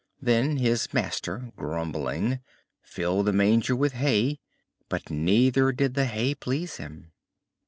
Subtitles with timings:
[0.19, 2.39] Then his master, grumbling,
[2.81, 4.39] filled the manger with hay;
[4.89, 7.11] but neither did the hay please him.